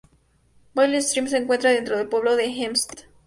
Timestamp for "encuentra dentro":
1.37-1.95